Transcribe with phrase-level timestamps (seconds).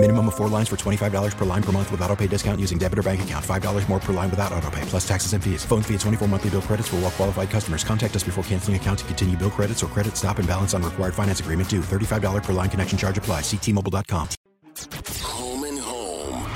[0.00, 2.78] Minimum of four lines for $25 per line per month with auto pay discount using
[2.78, 3.44] debit or bank account.
[3.44, 5.64] $5 more per line without auto pay, plus taxes and fees.
[5.64, 7.82] Phone fee at 24 monthly bill credits for all well qualified customers.
[7.82, 10.84] Contact us before canceling account to continue bill credits or credit stop and balance on
[10.84, 11.80] required finance agreement due.
[11.80, 13.40] $35 per line connection charge apply.
[13.40, 14.28] Ctmobile.com.
[15.24, 16.46] Home and home.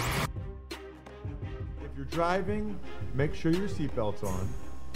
[1.84, 2.79] If you're driving,
[3.12, 4.48] make sure your seatbelt's on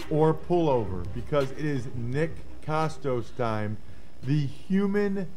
[0.09, 3.75] or pull over because it is Nick Kostos time.
[4.23, 5.27] The human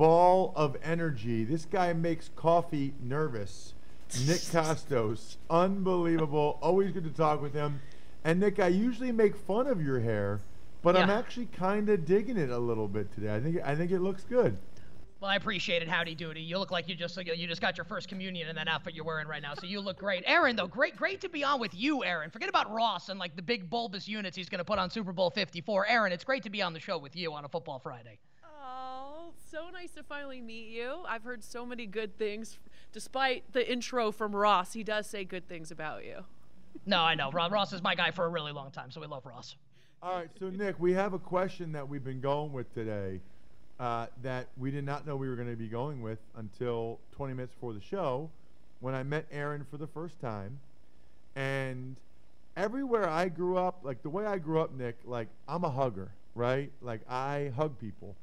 [0.00, 1.44] ball of energy.
[1.44, 3.74] This guy makes coffee nervous.
[4.26, 5.36] Nick Kostos.
[5.50, 6.58] Unbelievable.
[6.62, 7.82] Always good to talk with him.
[8.24, 10.40] And Nick, I usually make fun of your hair,
[10.82, 13.34] but I'm actually kind of digging it a little bit today.
[13.34, 14.56] I think I think it looks good.
[15.20, 15.88] Well, I appreciate it.
[15.88, 16.40] Howdy doody.
[16.40, 19.04] You look like you just you just got your first communion in that outfit you're
[19.04, 19.52] wearing right now.
[19.52, 20.56] So you look great, Aaron.
[20.56, 22.30] Though great, great to be on with you, Aaron.
[22.30, 25.28] Forget about Ross and like the big bulbous units he's gonna put on Super Bowl
[25.28, 25.86] 54.
[25.88, 28.18] Aaron, it's great to be on the show with you on a Football Friday.
[28.42, 28.99] Oh,
[29.50, 30.98] so nice to finally meet you.
[31.08, 32.58] I've heard so many good things.
[32.92, 36.24] Despite the intro from Ross, he does say good things about you.
[36.86, 37.30] No, I know.
[37.32, 39.56] Ro- Ross is my guy for a really long time, so we love Ross.
[40.02, 43.20] All right, so Nick, we have a question that we've been going with today
[43.80, 47.34] uh, that we did not know we were going to be going with until 20
[47.34, 48.30] minutes before the show
[48.78, 50.58] when I met Aaron for the first time.
[51.34, 51.96] And
[52.56, 56.12] everywhere I grew up, like the way I grew up, Nick, like I'm a hugger,
[56.34, 56.70] right?
[56.80, 58.14] Like I hug people.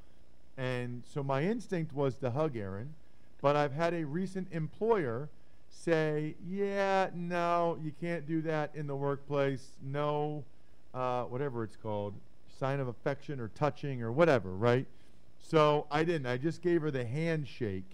[0.57, 2.93] And so my instinct was to hug Aaron,
[3.41, 5.29] but I've had a recent employer
[5.69, 9.73] say, yeah, no, you can't do that in the workplace.
[9.83, 10.43] No,
[10.93, 12.13] uh, whatever it's called,
[12.59, 14.87] sign of affection or touching or whatever, right?
[15.39, 16.25] So I didn't.
[16.25, 17.85] I just gave her the handshake.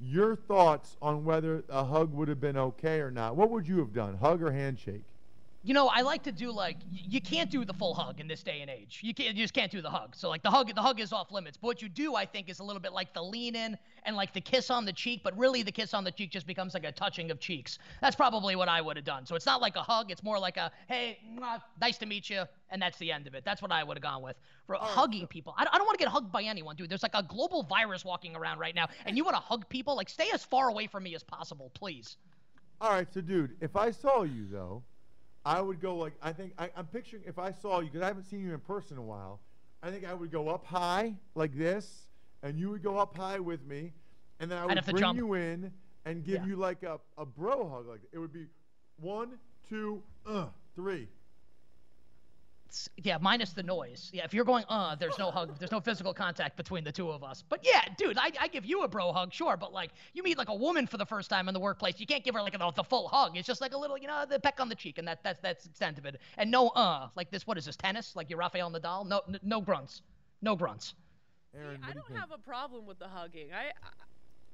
[0.00, 3.36] Your thoughts on whether a hug would have been okay or not?
[3.36, 5.04] What would you have done, hug or handshake?
[5.64, 8.42] You know, I like to do like you can't do the full hug in this
[8.42, 8.98] day and age.
[9.02, 10.16] You can't, you just can't do the hug.
[10.16, 11.56] So like the hug, the hug is off limits.
[11.56, 14.16] But what you do, I think, is a little bit like the lean in and
[14.16, 15.20] like the kiss on the cheek.
[15.22, 17.78] But really, the kiss on the cheek just becomes like a touching of cheeks.
[18.00, 19.24] That's probably what I would have done.
[19.24, 20.10] So it's not like a hug.
[20.10, 23.34] It's more like a hey, mwah, nice to meet you, and that's the end of
[23.34, 23.44] it.
[23.44, 24.36] That's what I would have gone with.
[24.66, 26.90] For oh, hugging people, I, I don't want to get hugged by anyone, dude.
[26.90, 29.94] There's like a global virus walking around right now, and you want to hug people?
[29.94, 32.16] Like stay as far away from me as possible, please.
[32.80, 34.82] All right, so dude, if I saw you though,
[35.44, 38.06] I would go like I think I, I'm picturing if I saw you because I
[38.06, 39.40] haven't seen you in person in a while.
[39.82, 42.06] I think I would go up high like this,
[42.42, 43.92] and you would go up high with me,
[44.38, 45.18] and then I would bring jump.
[45.18, 45.72] you in
[46.04, 46.46] and give Yeah.
[46.46, 47.88] you like a, a bro hug.
[47.88, 48.46] Like it would be
[49.00, 49.38] one,
[49.68, 51.08] two, uh, three.
[52.72, 54.08] It's- yeah, minus the noise.
[54.14, 57.10] Yeah, if you're going, uh, there's no hug, there's no physical contact between the two
[57.10, 57.44] of us.
[57.46, 59.58] But yeah, dude, I, I give you a bro hug, sure.
[59.58, 62.06] But like, you meet like a woman for the first time in the workplace, you
[62.06, 63.36] can't give her like the, the full hug.
[63.36, 65.38] It's just like a little, you know, the peck on the cheek, and that that's
[65.40, 66.18] that's the extent of it.
[66.38, 67.46] And no, uh, like this.
[67.46, 67.76] What is this?
[67.76, 68.16] Tennis?
[68.16, 69.06] Like you're Rafael Nadal?
[69.06, 70.00] No, n- no grunts,
[70.40, 70.94] no grunts.
[71.54, 73.48] Aaron, I do you don't have a problem with the hugging.
[73.52, 73.90] I, I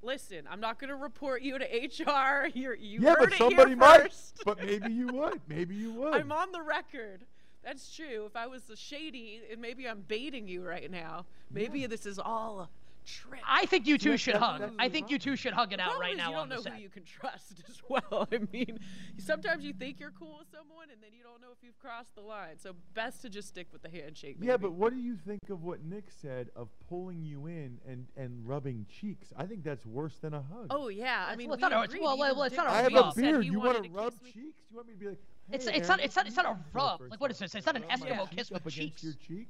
[0.02, 0.48] listen.
[0.50, 2.48] I'm not going to report you to HR.
[2.52, 4.02] You're, you yeah, heard but it somebody here might.
[4.02, 4.42] first.
[4.44, 5.40] But maybe you would.
[5.46, 6.14] Maybe you would.
[6.14, 7.24] I'm on the record.
[7.68, 8.24] That's true.
[8.24, 11.26] If I was the shady, and maybe I'm baiting you right now.
[11.50, 12.68] Maybe this is all a
[13.06, 13.42] trick.
[13.46, 14.70] I think you two should hug.
[14.78, 16.48] I think you two should hug it The out problem right is now you don't
[16.48, 16.72] the know set.
[16.72, 18.26] who you can trust as well.
[18.32, 18.78] I mean,
[19.18, 22.14] sometimes you think you're cool with someone, and then you don't know if you've crossed
[22.14, 22.56] the line.
[22.58, 24.36] So best to just stick with the handshake.
[24.40, 28.06] Yeah, but what do you think of what Nick said of pulling you in and,
[28.16, 29.28] and rubbing cheeks?
[29.36, 30.68] I think that's worse than a hug.
[30.70, 32.02] Oh yeah, I mean, well, it's not a- it's- agreed.
[32.02, 33.44] well, well, it's not a I have a beard.
[33.44, 34.30] he You want to to rub kiss me.
[34.32, 34.58] cheeks?
[34.70, 35.18] You want me to be like,
[35.50, 36.98] It's- "Hey, it's not- it's not- it's not a you for the rub.
[36.98, 37.44] first Like, what is time.
[37.46, 37.54] this?
[37.54, 39.02] It's not an Eskimo cheek kiss up with against cheeks.
[39.04, 39.48] your cheek?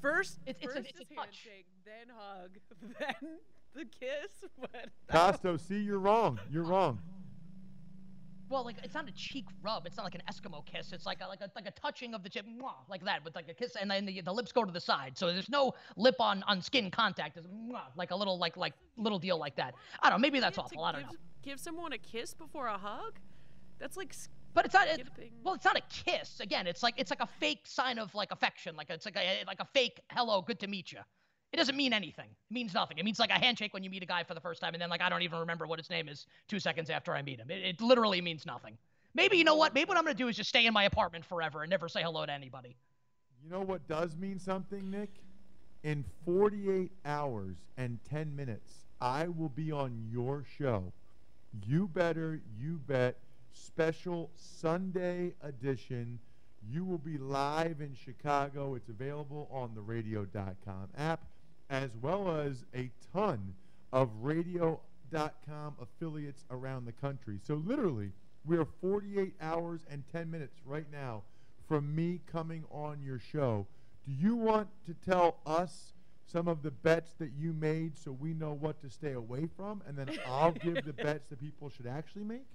[0.00, 1.48] First, It's- it's a- first it's a touch.
[1.84, 2.58] then hug,
[2.98, 3.38] then
[3.74, 4.44] the kiss.
[4.60, 6.38] But Costo, see, you're wrong.
[6.50, 7.00] You're wrong.
[8.48, 9.86] Well, like it's not a cheek rub.
[9.86, 10.92] It's not like an Eskimo kiss.
[10.92, 13.34] It's like a, like a like a touching of the chip, mwah, like that, with
[13.34, 15.16] like a kiss, and then the, the lips go to the side.
[15.16, 17.38] So there's no lip on on skin contact.
[17.38, 19.74] It's mwah, like a little like like little deal like that.
[20.00, 20.22] I don't know.
[20.22, 20.84] Maybe that's Yeah, awful.
[20.84, 21.16] I don't give, know.
[21.42, 23.18] Give someone a kiss before a hug?
[23.78, 24.86] That's like s- But it's not.
[24.88, 25.06] It,
[25.42, 26.40] well, it's not a kiss.
[26.40, 28.76] Again, it's like it's like a fake sign of like affection.
[28.76, 30.98] Like it's like a like a fake hello, good to meet you.
[31.52, 32.28] It doesn't mean anything.
[32.50, 32.98] It means nothing.
[32.98, 34.82] It means like a handshake when you meet a guy for the first time, and
[34.82, 37.38] then like I don't even remember what his name is two seconds after I meet
[37.38, 37.50] him.
[37.50, 38.76] It, it literally means nothing.
[39.14, 39.74] Maybe you know what?
[39.74, 42.02] Maybe what I'm gonna do is just stay in my apartment forever and never say
[42.02, 42.76] hello to anybody.
[43.42, 45.10] You know what does mean something, Nick?
[45.82, 50.92] In 48 hours and 10 minutes, I will be on your show.
[51.66, 53.16] You better, you bet.
[53.52, 56.18] Special Sunday edition.
[56.68, 58.74] You will be live in Chicago.
[58.74, 61.24] It's available on the radio.com app,
[61.70, 63.54] as well as a ton
[63.92, 67.38] of radio.com affiliates around the country.
[67.42, 68.12] So literally,
[68.44, 71.22] we are 48 hours and 10 minutes right now
[71.68, 73.66] from me coming on your show.
[74.04, 75.92] Do you want to tell us
[76.26, 79.82] some of the bets that you made so we know what to stay away from,
[79.86, 82.46] and then I'll give the bets that people should actually make?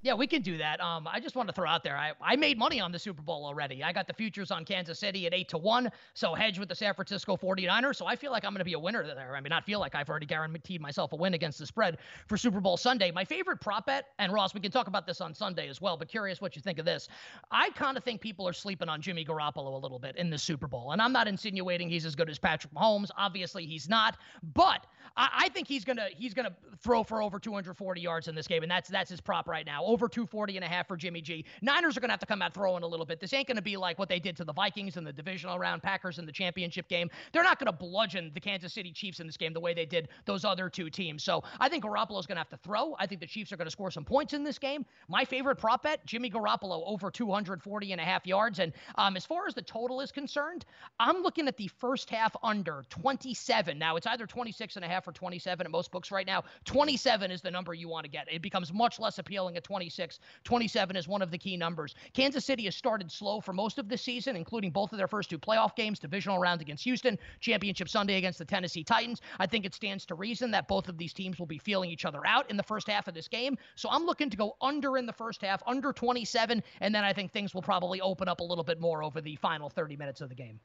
[0.00, 0.80] Yeah, we can do that.
[0.80, 1.96] Um, I just want to throw out there.
[1.96, 3.82] I, I made money on the Super Bowl already.
[3.82, 5.90] I got the futures on Kansas City at eight to one.
[6.14, 7.96] So hedge with the San Francisco 49ers.
[7.96, 9.34] So I feel like I'm going to be a winner there.
[9.34, 11.98] I mean, not feel like I've already guaranteed myself a win against the spread
[12.28, 13.10] for Super Bowl Sunday.
[13.10, 15.96] My favorite prop bet, and Ross, we can talk about this on Sunday as well.
[15.96, 17.08] But curious what you think of this.
[17.50, 20.38] I kind of think people are sleeping on Jimmy Garoppolo a little bit in the
[20.38, 23.10] Super Bowl, and I'm not insinuating he's as good as Patrick Mahomes.
[23.16, 24.16] Obviously, he's not.
[24.54, 24.86] But
[25.16, 28.62] I, I think he's gonna he's gonna throw for over 240 yards in this game,
[28.62, 29.87] and that's that's his prop right now.
[29.88, 31.46] Over 240 and a half for Jimmy G.
[31.62, 33.20] Niners are gonna have to come out throwing a little bit.
[33.20, 35.82] This ain't gonna be like what they did to the Vikings in the divisional round,
[35.82, 37.08] Packers in the championship game.
[37.32, 40.10] They're not gonna bludgeon the Kansas City Chiefs in this game the way they did
[40.26, 41.24] those other two teams.
[41.24, 42.96] So I think Garoppolo's gonna have to throw.
[42.98, 44.84] I think the Chiefs are gonna score some points in this game.
[45.08, 48.58] My favorite prop bet: Jimmy Garoppolo over 240 and a half yards.
[48.58, 50.66] And um, as far as the total is concerned,
[51.00, 53.78] I'm looking at the first half under 27.
[53.78, 56.44] Now it's either 26 and a half or 27 at most books right now.
[56.66, 58.30] 27 is the number you want to get.
[58.30, 60.18] It becomes much less appealing at 26.
[60.42, 61.94] 27 is one of the key numbers.
[62.12, 65.30] Kansas City has started slow for most of the season, including both of their first
[65.30, 69.20] two playoff games, divisional round against Houston, championship Sunday against the Tennessee Titans.
[69.38, 72.04] I think it stands to reason that both of these teams will be feeling each
[72.04, 73.56] other out in the first half of this game.
[73.76, 77.12] So I'm looking to go under in the first half, under 27, and then I
[77.12, 80.20] think things will probably open up a little bit more over the final 30 minutes
[80.20, 80.58] of the game.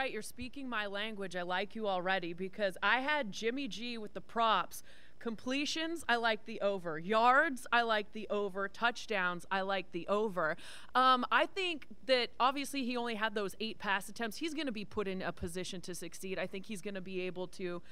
[0.00, 1.36] All right, you're speaking my language.
[1.36, 4.82] I like you already because I had Jimmy G with the props.
[5.18, 6.98] Completions, I like the over.
[6.98, 8.68] Yards, I like the over.
[8.68, 10.56] Touchdowns, I like the over.
[10.94, 14.38] Um, I think that obviously he only had those eight pass attempts.
[14.38, 16.38] He's going to be put in a position to succeed.
[16.38, 17.82] I think he's going to be able to.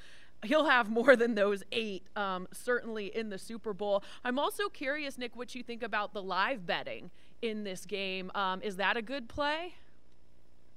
[0.45, 4.05] He'll have more than those eight, um, certainly in the Super Bowl.
[4.25, 7.11] I'm also curious, Nick, what you think about the live betting
[7.43, 8.31] in this game.
[8.35, 9.75] Um, is that a good play?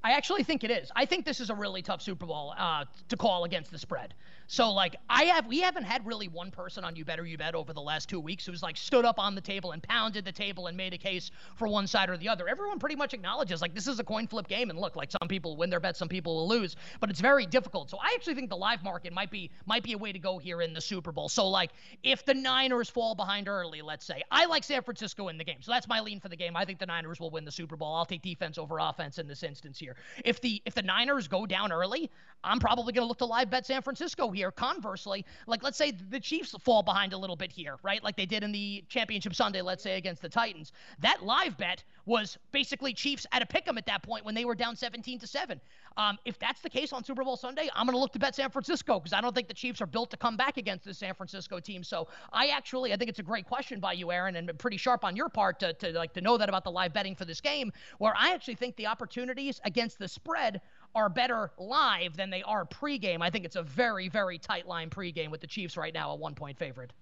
[0.03, 0.91] I actually think it is.
[0.95, 4.13] I think this is a really tough Super Bowl uh, to call against the spread.
[4.51, 7.53] So like I have we haven't had really one person on You Better You Bet
[7.53, 10.31] over the last two weeks who's like stood up on the table and pounded the
[10.31, 12.49] table and made a case for one side or the other.
[12.49, 15.27] Everyone pretty much acknowledges like this is a coin flip game and look like some
[15.27, 17.91] people win their bets, some people will lose, but it's very difficult.
[17.91, 20.39] So I actually think the live market might be might be a way to go
[20.39, 21.29] here in the Super Bowl.
[21.29, 21.69] So like
[22.01, 25.57] if the Niners fall behind early, let's say, I like San Francisco in the game.
[25.61, 26.55] So that's my lean for the game.
[26.55, 27.93] I think the Niners will win the Super Bowl.
[27.93, 29.88] I'll take defense over offense in this instance here.
[30.25, 32.09] If the if the Niners go down early,
[32.43, 34.51] I'm probably going to look to live bet San Francisco here.
[34.51, 38.03] Conversely, like let's say the Chiefs fall behind a little bit here, right?
[38.03, 40.71] Like they did in the championship Sunday, let's say against the Titans.
[40.99, 44.45] That live bet was basically Chiefs at a pick 'em at that point when they
[44.45, 45.59] were down 17 to 7.
[45.97, 48.35] Um, if that's the case on Super Bowl Sunday, I'm going to look to bet
[48.35, 50.93] San Francisco because I don't think the Chiefs are built to come back against the
[50.93, 51.83] San Francisco team.
[51.83, 55.03] So I actually I think it's a great question by you, Aaron, and pretty sharp
[55.03, 57.41] on your part to, to like to know that about the live betting for this
[57.41, 60.61] game, where I actually think the opportunities against the spread
[60.95, 63.21] are better live than they are pregame.
[63.21, 66.15] I think it's a very, very tight line pregame with the Chiefs right now, a
[66.15, 66.93] one point favorite.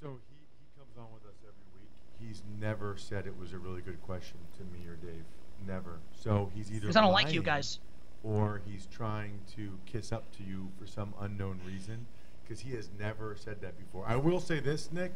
[0.00, 1.90] So he, he comes on with us every week.
[2.18, 5.24] He's never said it was a really good question to me or Dave.
[5.66, 6.00] Never.
[6.12, 7.78] So he's either because I don't like you guys.
[8.24, 12.06] or he's trying to kiss up to you for some unknown reason
[12.42, 14.04] because he has never said that before.
[14.08, 15.12] I will say this, Nick.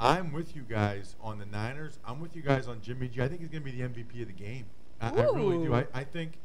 [0.00, 1.98] I'm with you guys on the Niners.
[2.04, 3.22] I'm with you guys on Jimmy G.
[3.22, 4.66] I think he's going to be the MVP of the game.
[5.00, 5.74] I, I really do.
[5.74, 6.38] I, I think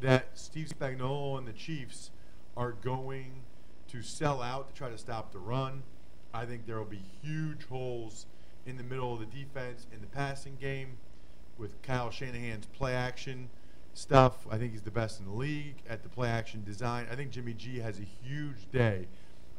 [0.00, 2.10] that Steve Spagnuolo and the Chiefs
[2.56, 3.42] are going
[3.88, 5.82] to sell out to try to stop the run.
[6.32, 8.26] I think there will be huge holes
[8.66, 10.98] in the middle of the defense in the passing game
[11.58, 13.50] with Kyle Shanahan's play action
[13.92, 14.46] stuff.
[14.50, 17.06] I think he's the best in the league at the play action design.
[17.10, 19.06] I think Jimmy G has a huge day.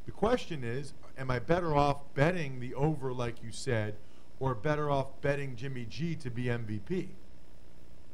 [0.05, 3.96] The question is, am I better off betting the over like you said
[4.39, 7.08] or better off betting Jimmy G to be MVP?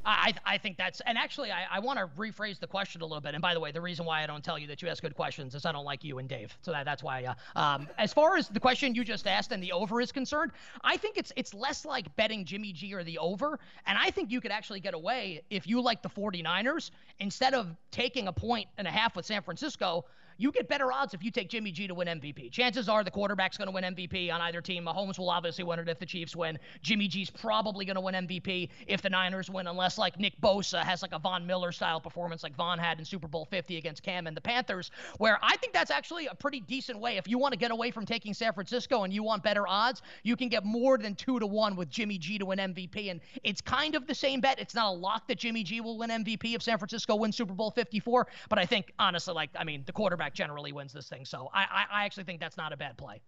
[0.05, 3.22] I, I think that's, and actually, I, I want to rephrase the question a little
[3.22, 3.34] bit.
[3.34, 5.15] And by the way, the reason why I don't tell you that you ask good
[5.15, 6.55] questions is I don't like you and Dave.
[6.62, 7.24] So that, that's why.
[7.24, 10.51] Uh, um, as far as the question you just asked and the over is concerned,
[10.84, 13.60] I think it's it's less like betting Jimmy G or the over.
[13.86, 17.75] And I think you could actually get away if you like the 49ers instead of
[17.91, 20.05] taking a point and a half with San Francisco
[20.38, 22.51] you get better odds if you take Jimmy G to win MVP.
[22.51, 24.85] Chances are the quarterback's going to win MVP on either team.
[24.85, 26.57] Mahomes will obviously win it if the Chiefs win.
[26.81, 30.81] Jimmy G's probably going to win MVP if the Niners win, unless like Nick Bosa
[30.81, 34.03] has like a Von Miller style performance like Von had in Super Bowl 50 against
[34.03, 37.17] Cam and the Panthers, where I think that's actually a pretty decent way.
[37.17, 40.01] If you want to get away from taking San Francisco and you want better odds,
[40.23, 43.11] you can get more than two to one with Jimmy G to win MVP.
[43.11, 44.59] And it's kind of the same bet.
[44.59, 47.53] It's not a lock that Jimmy G will win MVP if San Francisco wins Super
[47.53, 51.09] Bowl 54, but I think honestly, like I mean, the quarterback quarterback generally wins this
[51.09, 51.25] thing.
[51.25, 53.21] So I, I, I actually think that's not a bad play.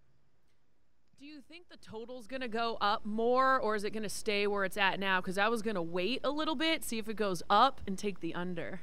[1.20, 4.10] Do you think the total's going to go up more or is it going to
[4.10, 5.22] stay where it's at now?
[5.22, 7.98] Because I was going to wait a little bit, see if it goes up, and
[7.98, 8.82] take the under.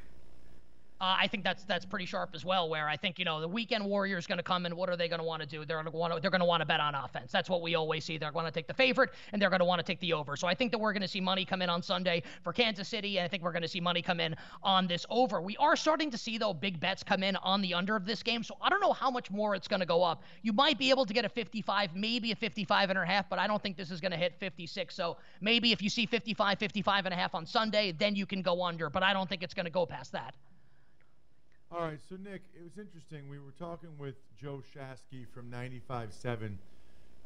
[1.01, 2.69] Uh, I think that's that's pretty sharp as well.
[2.69, 4.97] Where I think you know the weekend warrior is going to come and what are
[4.97, 5.65] they going to want to do?
[5.65, 7.33] They're going to want to they're going to want to bet on offense.
[7.33, 8.19] That's what we always see.
[8.19, 10.37] They're going to take the favorite and they're going to want to take the over.
[10.37, 12.87] So I think that we're going to see money come in on Sunday for Kansas
[12.87, 15.41] City, and I think we're going to see money come in on this over.
[15.41, 18.23] We are starting to see though big bets come in on the under of this
[18.23, 18.43] game.
[18.43, 20.23] So I don't know how much more it's going to go up.
[20.43, 23.39] You might be able to get a 55, maybe a 55 and a half, but
[23.39, 24.95] I don't think this is going to hit 56.
[24.95, 28.43] So maybe if you see 55, 55 and a half on Sunday, then you can
[28.43, 28.91] go under.
[28.91, 30.35] But I don't think it's going to go past that.
[31.73, 33.29] All right, so Nick, it was interesting.
[33.31, 36.57] We were talking with Joe Shasky from 95.7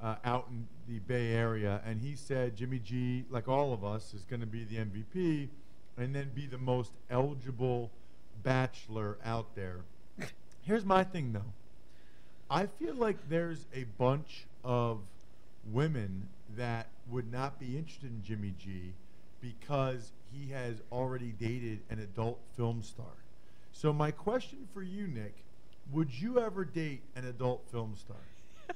[0.02, 4.12] uh, out in the Bay Area, and he said Jimmy G, like all of us,
[4.12, 5.48] is going to be the MVP
[5.96, 7.90] and then be the most eligible
[8.42, 9.80] bachelor out there.
[10.60, 11.54] Here's my thing, though.
[12.50, 14.98] I feel like there's a bunch of
[15.72, 18.92] women that would not be interested in Jimmy G
[19.40, 23.23] because he has already dated an adult film star.
[23.74, 25.44] So my question for you, Nick,
[25.90, 28.16] would you ever date an adult film star?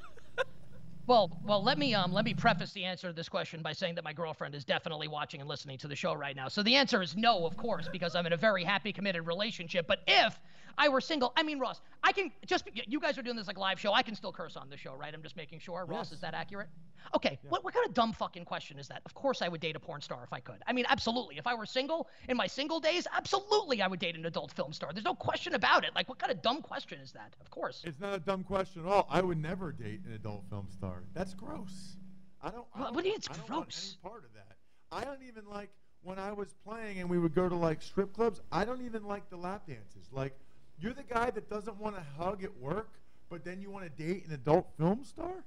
[1.06, 3.94] Well, well, let me um let me preface the answer to this question by saying
[3.94, 6.48] that my girlfriend is definitely watching and listening to the show right now.
[6.48, 9.86] So the answer is no, of course, because I'm in a very happy, committed relationship.
[9.86, 10.38] But if
[10.76, 13.56] I were single, I mean, Ross, I can just you guys are doing this like
[13.56, 13.94] live show.
[13.94, 15.14] I can still curse on the show, right?
[15.14, 15.86] I'm just making sure.
[15.86, 16.68] Ross, is that accurate?
[17.14, 17.38] Okay.
[17.48, 19.02] What what kind of dumb fucking question is that?
[19.06, 20.56] Of course, I would date a porn star if I could.
[20.66, 21.38] I mean, absolutely.
[21.38, 24.72] If I were single in my single days, absolutely, I would date an adult film
[24.72, 24.92] star.
[24.92, 25.90] There's no question about it.
[25.94, 27.34] Like, what kind of dumb question is that?
[27.40, 27.82] Of course.
[27.84, 29.06] It's not a dumb question at all.
[29.10, 31.02] I would never date an adult film star.
[31.14, 31.96] That's gross.
[32.42, 32.66] I don't.
[32.74, 33.96] I What- don't what do you- it's I gross.
[34.02, 34.56] any part of that.
[34.92, 35.70] I don't even like
[36.02, 38.40] when I was playing and we would go to like strip clubs.
[38.52, 40.08] I don't even like the lap dances.
[40.12, 40.38] Like,
[40.78, 42.90] you're the guy that doesn't want to hug at work,
[43.28, 45.44] but then you want to date an adult film star.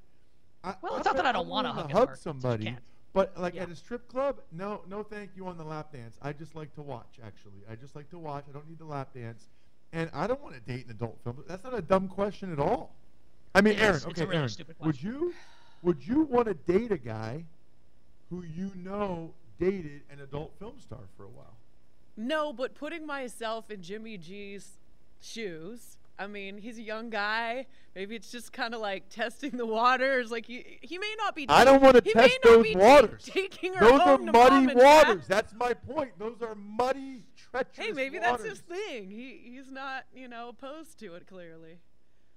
[0.64, 2.76] I, Well, I'm it's not that I don't wanna hug hug somebody,
[3.14, 3.64] but like Yeah.
[3.64, 6.18] at a strip club, no, no, thank you on the lap dance.
[6.22, 7.20] I just like to watch.
[7.24, 8.46] Actually, I just like to watch.
[8.50, 9.50] I don't need the lap dance,
[9.92, 11.44] and I don't want to date an adult film.
[11.48, 12.96] That's not a dumb question at all.
[13.56, 13.96] I mean, It Aaron.
[13.96, 14.06] is.
[14.06, 14.52] Okay, really Aaron.
[14.80, 15.34] Would you,
[15.82, 17.44] would you want to date a guy
[18.30, 21.58] who you know dated an adult film star for a while?
[22.16, 24.78] No, but putting myself in Jimmy G's
[25.20, 25.98] shoes.
[26.22, 27.66] I mean, he's a young guy.
[27.96, 30.30] Maybe it's just kind of like testing the waters.
[30.30, 31.48] Like he, he may not be.
[31.50, 33.24] I don't want to test those waters.
[33.26, 35.26] taking her Those are home mom muddy waters.
[35.28, 36.12] That's my point.
[36.20, 38.44] Those are muddy, treacherous Hey, maybe waters.
[38.44, 39.10] that's his thing.
[39.10, 41.26] He he's not, you know, opposed to it.
[41.26, 41.80] Clearly,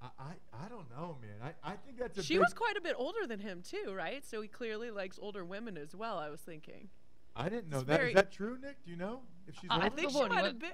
[0.00, 1.52] I, I, I don't know, man.
[1.62, 3.92] I, I think that's a she big, was quite a bit older than him too,
[3.94, 4.24] right?
[4.24, 6.16] So he clearly likes older women as well.
[6.16, 6.88] I was thinking.
[7.36, 8.00] I didn't know it's that.
[8.00, 8.82] Is that true, Nick?
[8.84, 9.86] Do you know if she's I?
[9.86, 10.70] I think she might have been.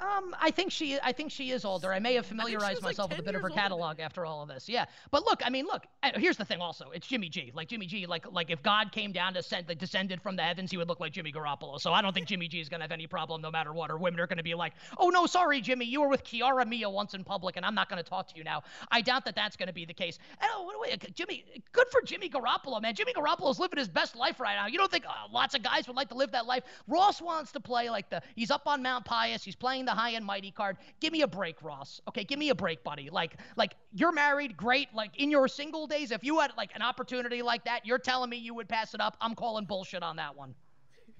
[0.00, 1.92] Um, I think she, I think she is older.
[1.92, 4.42] I may have familiarized was, like, myself with a bit of her catalog after all
[4.42, 4.68] of this.
[4.68, 5.86] Yeah, but look, I mean, look.
[6.02, 6.60] uh, Here's the thing.
[6.60, 7.50] Also, it's Jimmy G.
[7.54, 8.06] Like Jimmy G.
[8.06, 10.88] Like, like if God came down to send, like, descended from the heavens, he would
[10.88, 11.80] look like Jimmy Garoppolo.
[11.80, 13.90] So I don't think Jimmy G is gonna have any problem, no matter what.
[13.90, 16.88] Or women are gonna be like, oh no, sorry, Jimmy, you were with Kiara Mia
[16.88, 18.62] once in public, and I'm not gonna talk to you now.
[18.92, 20.18] I doubt that that's gonna be the case.
[20.42, 22.94] Oh, wait, wait, Jimmy, good for Jimmy Garoppolo, man.
[22.94, 24.66] Jimmy Garoppolo's living his best life right now.
[24.68, 26.62] You don't think uh, lots of guys would like to live that life?
[26.86, 28.22] Ross wants to play like the.
[28.36, 29.42] He's up on Mount Pius.
[29.42, 30.76] He's playing the high end mighty card.
[31.00, 32.00] Give me a break, Ross.
[32.08, 33.08] Okay, give me a break, buddy.
[33.10, 34.92] Like, like you're married, great.
[34.94, 38.28] Like in your single days, if you had like an opportunity like that, you're telling
[38.30, 39.16] me you would pass it up.
[39.20, 40.54] I'm calling bullshit on that one.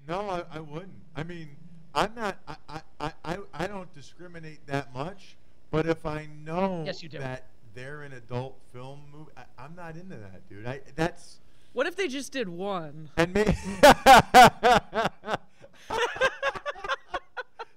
[0.07, 0.93] No, I, I wouldn't.
[1.15, 1.49] I mean,
[1.95, 2.37] I'm not.
[2.47, 5.35] I, I, I- I, I don't discriminate that much.
[5.71, 7.17] But if I know Yes, you do.
[7.19, 7.45] that
[7.75, 10.65] they're an adult film movie, I, I'm not into that, dude.
[10.65, 11.39] I that's
[11.73, 13.09] What if they just did one?
[13.17, 13.43] and me.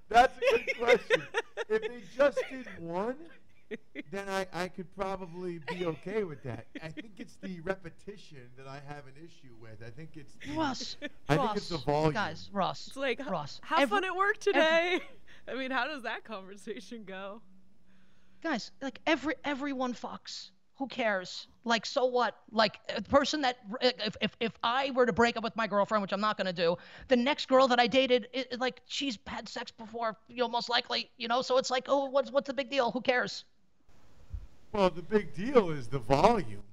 [0.09, 1.21] that's a good question.
[1.69, 3.15] If they just did one,
[4.11, 6.65] then I, I could probably be okay with that.
[6.83, 9.81] I think it's the repetition that I have an issue with.
[9.85, 10.97] I think it's the, Ross,
[11.29, 12.13] I Ross, think it's the volume.
[12.13, 12.87] guys, Ross.
[12.87, 13.61] It's like, h- Ross.
[13.63, 14.99] have every- fun at work today.
[15.47, 17.41] I mean, how does that conversation go?
[18.41, 20.49] guys, like every everyone fucks.
[20.77, 21.47] Who cares?
[21.65, 22.35] Like, so what?
[22.51, 26.01] Like, a person that if if, if I were to break up with my girlfriend,
[26.01, 26.75] which I'm not gonna do,
[27.07, 30.47] the next girl that I dated, it, it- like, she's had sex before, you know,
[30.49, 31.41] most likely, you know.
[31.41, 32.91] So it's like, oh, what's what's the big deal?
[32.91, 33.45] Who cares?
[34.73, 36.63] Well, the big deal is the volume.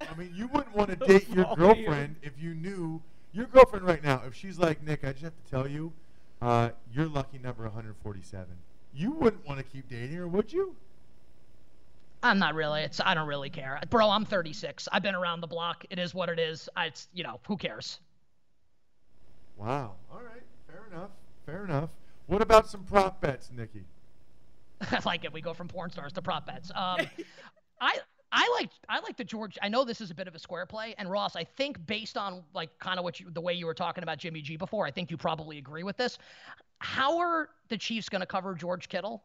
[0.00, 1.84] I mean, you wouldn't want to date your volume.
[1.84, 3.00] girlfriend if you knew
[3.32, 4.22] your girlfriend right now.
[4.26, 5.92] If she's like, Nick, I just have to tell you,
[6.40, 8.46] uh, you're lucky number 147.
[8.94, 10.74] You wouldn't want to keep dating her, would you?
[12.22, 12.82] I'm not really.
[12.82, 14.08] It's I don't really care, bro.
[14.08, 14.88] I'm 36.
[14.92, 15.84] I've been around the block.
[15.90, 16.68] It is what it is.
[16.76, 18.00] I, it's you know, who cares?
[19.56, 19.92] Wow.
[20.10, 20.42] All right.
[20.68, 21.10] Fair enough.
[21.46, 21.90] Fair enough.
[22.26, 23.84] What about some prop bets, Nikki?
[24.90, 25.32] I like it.
[25.32, 26.70] We go from porn stars to prop bets.
[26.74, 27.06] Um,
[27.80, 27.98] I
[28.32, 29.58] I like I like the George.
[29.62, 31.36] I know this is a bit of a square play, and Ross.
[31.36, 34.18] I think based on like kind of what you the way you were talking about
[34.18, 36.18] Jimmy G before, I think you probably agree with this.
[36.78, 39.22] How are the Chiefs going to cover George Kittle?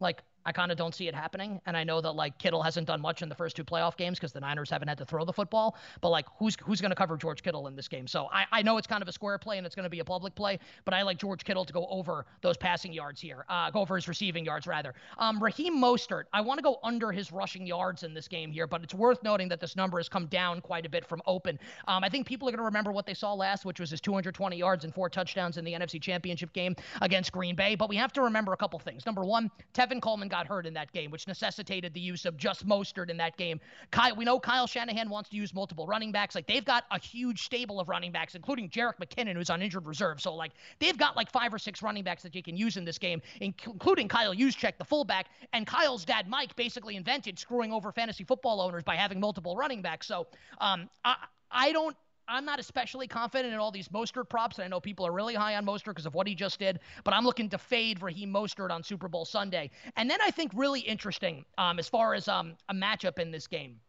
[0.00, 1.60] Like I kind of don't see it happening.
[1.66, 4.18] And I know that like Kittle hasn't done much in the first two playoff games
[4.18, 5.76] because the Niners haven't had to throw the football.
[6.00, 8.06] But like who's who's going to cover George Kittle in this game?
[8.06, 9.98] So I, I know it's kind of a square play and it's going to be
[9.98, 13.44] a public play, but I like George Kittle to go over those passing yards here,
[13.48, 14.94] uh, go over his receiving yards rather.
[15.18, 18.66] Um, Raheem Mostert, I want to go under his rushing yards in this game here,
[18.66, 21.58] but it's worth noting that this number has come down quite a bit from open.
[21.88, 24.00] Um, I think people are going to remember what they saw last, which was his
[24.00, 27.74] 220 yards and four touchdowns in the NFC Championship game against Green Bay.
[27.74, 29.06] But we have to remember a couple things.
[29.06, 32.66] Number one, Tevin Coleman got hurt in that game which necessitated the use of just
[32.66, 33.60] Mostert in that game.
[33.92, 36.34] Kyle, we know Kyle Shanahan wants to use multiple running backs.
[36.34, 39.86] Like they've got a huge stable of running backs, including Jerick McKinnon, who's on injured
[39.86, 40.20] reserve.
[40.20, 42.84] So like they've got like five or six running backs that you can use in
[42.84, 47.92] this game, including Kyle Juszczyk, the fullback, and Kyle's dad Mike basically invented screwing over
[47.92, 50.06] fantasy football owners by having multiple running backs.
[50.06, 50.26] So
[50.60, 51.16] um, I
[51.50, 51.96] I don't
[52.28, 55.34] I'm not especially confident in all these Mostert props, and I know people are really
[55.34, 58.32] high on Mostert because of what he just did, but I'm looking to fade Raheem
[58.32, 59.70] Mostert on Super Bowl Sunday.
[59.96, 63.46] And then I think really interesting um, as far as um, a matchup in this
[63.46, 63.80] game.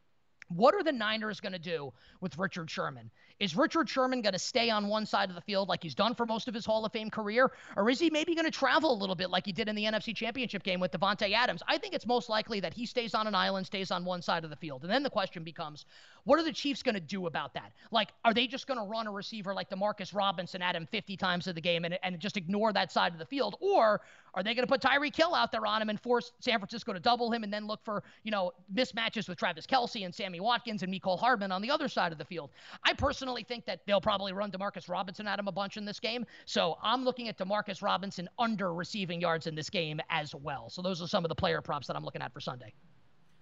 [0.50, 1.92] What are the Niners going to do
[2.22, 3.12] with Richard Sherman?
[3.40, 6.16] Is Richard Sherman going to stay on one side of the field like he's done
[6.16, 7.52] for most of his Hall of Fame career?
[7.76, 9.84] Or is he maybe going to travel a little bit like he did in the
[9.84, 11.62] NFC Championship game with Davante Adams?
[11.68, 14.44] I think it's most likely that he stays on an island, stays on one side
[14.44, 14.82] of the field.
[14.82, 15.86] And then the question becomes,
[16.24, 17.74] what are the Chiefs going to do about that?
[17.92, 21.16] Like, are they just going to run a receiver like Demarcus Robinson at him 50
[21.16, 23.56] times of the game and, and just ignore that side of the field?
[23.60, 24.02] Or
[24.34, 26.92] are they going to put Tyreek Hill out there on him and force San Francisco
[26.94, 30.40] to double him and then look for, you know, mismatches with Travis Kelce and Sammy
[30.40, 32.50] Watkins and Mecole Hardman on the other side of the field?
[32.84, 36.00] I personally think that they'll probably run Demarcus Robinson at him a bunch in this
[36.00, 36.26] game.
[36.46, 40.70] So I'm looking at Demarcus Robinson under receiving yards in this game as well.
[40.70, 42.74] So those are some of the player props that I'm looking at for Sunday.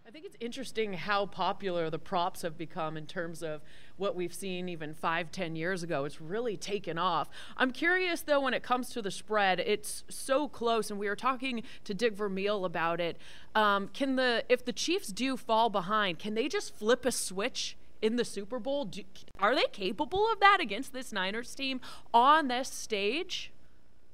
[0.08, 3.64] I think it's interesting how popular the props have become in terms of
[3.98, 6.06] what we've seen even five, ten years ago.
[6.06, 7.28] It's really taken off.
[7.58, 11.16] I'm curious though when it comes to the spread, it's so close, and we were
[11.16, 13.18] talking to Dick Vermeil about it.
[13.56, 17.76] Um, can the if the Chiefs do fall behind, can they just flip a switch?
[18.02, 19.04] In the Super Bowl, do,
[19.40, 21.82] are they capable of that against this Niners team
[22.14, 23.52] on this stage?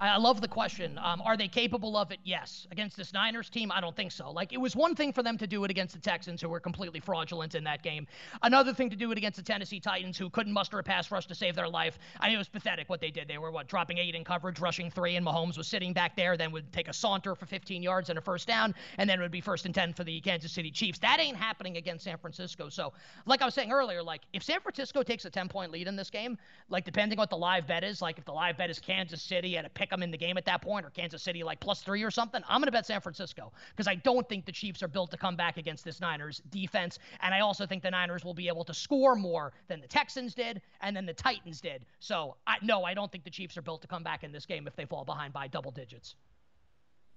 [0.02, 0.98] I love the question.
[0.98, 2.18] Um, are they capable of it?
[2.24, 2.66] Yes.
[2.72, 4.32] Against this Niners team, I don't think so.
[4.32, 6.60] Like, it was one thing for them to do it against the Texans, who were
[6.60, 8.08] completely fraudulent in that game.
[8.42, 11.28] Another thing to do it against the Tennessee Titans, who couldn't muster a pass rush
[11.28, 12.00] to save their life.
[12.20, 13.28] I mean, it was pathetic what they did.
[13.28, 16.36] They were, what, dropping eight in coverage, rushing three, and Mahomes was sitting back there,
[16.36, 19.22] then would take a saunter for 15 yards and a first down, and then it
[19.22, 20.98] would be first and 10 for the Kansas City Chiefs.
[20.98, 22.70] That ain't happening against San Francisco.
[22.70, 22.92] So,
[23.28, 25.96] like I was saying earlier, like, if San Francisco takes a 10 point lead in
[25.96, 28.72] this game, like, depending on what the live bet is, like, if the live bet
[28.72, 30.90] is Kansas City at a pick them in the game at that point, point or
[30.90, 33.96] Kansas City like plus three or something, I'm going to bet San Francisco because I
[33.96, 36.98] don't think the Chiefs are built to come back against this Niners defense.
[37.22, 40.34] And I also think the Niners will be able to score more than the Texans
[40.34, 41.86] did and then the Titans did.
[42.00, 44.46] So, I, no, I don't think the Chiefs are built to come back in this
[44.46, 46.16] game if they fall behind by double digits.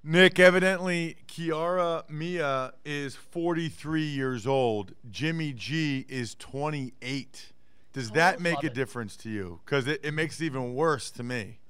[0.02, 4.94] Nick, evidently, Kiara Mia is 43 years old.
[5.10, 7.52] Jimmy G is 28.
[7.94, 8.74] Does oh, that make a it.
[8.74, 9.60] difference to you?
[9.64, 11.60] Because it, it makes it even worse to me.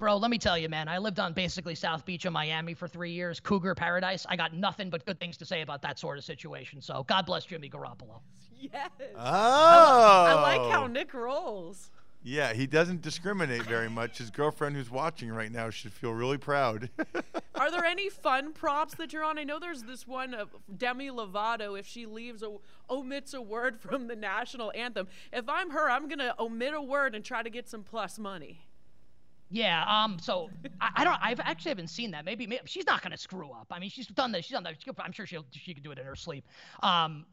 [0.00, 0.88] Bro, let me tell you, man.
[0.88, 4.24] I lived on basically South Beach in Miami for three years, Cougar Paradise.
[4.30, 6.80] I got nothing but good things to say about that sort of situation.
[6.80, 8.20] So God bless Jimmy Garoppolo.
[8.58, 8.90] Yes.
[9.14, 9.20] Oh.
[9.20, 11.90] I, I like how Nick rolls.
[12.22, 14.16] Yeah, he doesn't discriminate very much.
[14.16, 16.88] His girlfriend, who's watching right now, should feel really proud.
[17.54, 19.38] Are there any fun props that you're on?
[19.38, 21.78] I know there's this one of Demi Lovato.
[21.78, 22.56] If she leaves, a,
[22.88, 25.08] omits a word from the national anthem.
[25.30, 28.60] If I'm her, I'm gonna omit a word and try to get some plus money.
[29.50, 29.84] Yeah.
[29.86, 30.18] Um.
[30.20, 30.48] So
[30.80, 31.18] I, I, don't.
[31.20, 32.24] I've actually haven't seen that.
[32.24, 33.66] Maybe, maybe she's not gonna screw up.
[33.70, 34.44] I mean, she's done that.
[34.44, 34.76] She's done that.
[34.98, 36.44] I'm sure she'll she could do it in her sleep.
[36.82, 37.26] Um.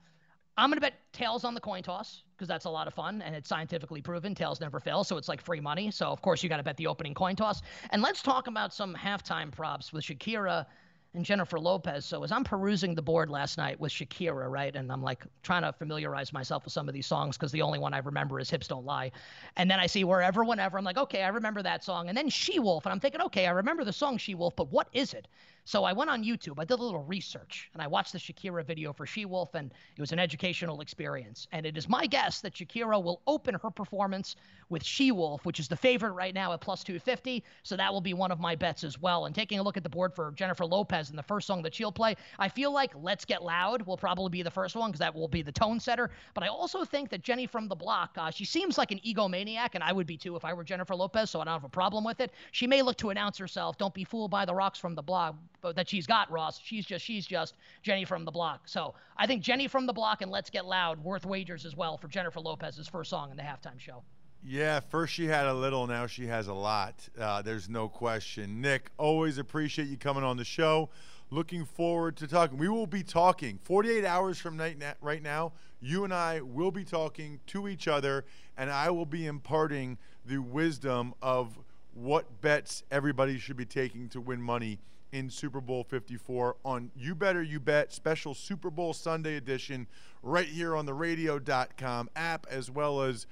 [0.60, 3.36] I'm gonna bet tails on the coin toss because that's a lot of fun and
[3.36, 4.34] it's scientifically proven.
[4.34, 5.92] Tails never fail, so it's like free money.
[5.92, 7.62] So of course you got to bet the opening coin toss.
[7.92, 10.66] And let's talk about some halftime props with Shakira
[11.14, 12.06] and Jennifer Lopez.
[12.06, 15.64] So as I'm perusing the board last night with Shakira, right, and I'm like trying
[15.64, 18.50] to familiarize myself with some of these songs because the only one I remember is
[18.50, 19.12] Hips Don't Lie.
[19.56, 20.78] And then I see Wherever, Whenever.
[20.78, 22.10] I'm like, okay, I remember that song.
[22.10, 24.72] And then She Wolf, and I'm thinking, okay, I remember the song She Wolf, but
[24.72, 25.28] what is it?
[25.68, 28.66] So I went on YouTube, I did a little research, and I watched the Shakira
[28.66, 31.46] video for She Wolf, and it was an educational experience.
[31.52, 34.38] And it is my guess that Shakira will open her performance
[34.70, 37.44] with She Wolf, which is the favorite right now at plus 250.
[37.64, 39.26] So that will be one of my bets as well.
[39.26, 41.74] And taking a look at the board for Jennifer Lopez and the first song that
[41.74, 45.00] she'll play, I feel like Let's Get Loud will probably be the first one because
[45.00, 46.10] that will be the tone setter.
[46.34, 49.70] But I also think that Jenny from the block, uh, she seems like an egomaniac,
[49.74, 51.70] and I would be too if I were Jennifer Lopez, so I don't have a
[51.70, 52.32] problem with it.
[52.52, 55.36] She may look to announce herself, don't be fooled by the rocks from the block
[55.76, 56.60] that she's got Ross.
[56.64, 58.68] She's just she's just Jenny from the block.
[58.68, 61.98] So I think Jenny from the block and Let's Get Loud worth wagers as well
[61.98, 64.04] for Jennifer Lopez's first song in the halftime show.
[64.44, 67.08] Yeah, first she had a little, now she has a lot.
[67.20, 68.62] Uh, there's no question.
[68.62, 70.90] Nick, always appreciate you coming on the show.
[71.30, 72.58] Looking forward to talking.
[72.58, 74.58] We will be talking 48 hours from
[75.02, 75.52] right now.
[75.82, 78.24] You and I will be talking to each other,
[78.58, 81.60] and I will be imparting the wisdom of
[81.94, 84.80] what bets everybody should be taking to win money
[85.12, 89.88] in Super Bowl 54 on You Better You Bet special Super Bowl Sunday edition
[90.22, 93.26] right here on the radio.com app as well as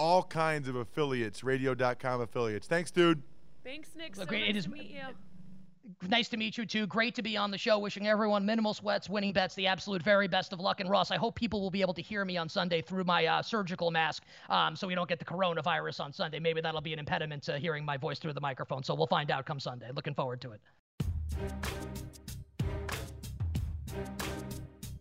[0.00, 2.66] all kinds of affiliates, radio.com affiliates.
[2.66, 3.22] Thanks, dude.
[3.62, 4.16] Thanks, Nick.
[4.16, 5.02] Look, so it nice is- to meet you.
[6.08, 6.86] Nice to meet you too.
[6.86, 7.78] Great to be on the show.
[7.78, 10.78] Wishing everyone minimal sweats, winning bets, the absolute very best of luck.
[10.80, 13.26] And Ross, I hope people will be able to hear me on Sunday through my
[13.26, 16.38] uh, surgical mask, um, so we don't get the coronavirus on Sunday.
[16.38, 18.82] Maybe that'll be an impediment to hearing my voice through the microphone.
[18.84, 19.90] So we'll find out come Sunday.
[19.92, 20.60] Looking forward to it.